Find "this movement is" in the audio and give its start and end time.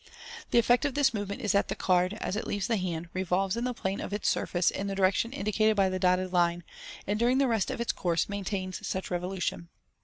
0.95-1.51